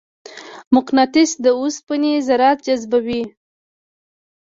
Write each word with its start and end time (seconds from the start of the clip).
مقناطیس 0.75 1.31
د 1.43 1.45
اوسپنې 1.59 2.11
ذرات 2.27 2.57
جذبوي. 2.65 3.23